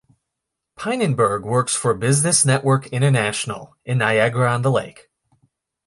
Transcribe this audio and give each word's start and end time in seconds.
Pynenburg 0.79 1.43
works 1.45 1.75
for 1.75 1.93
Business 1.93 2.43
Network 2.43 2.87
International 2.87 3.77
in 3.85 3.99
Niagara-on-the-Lake. 3.99 5.11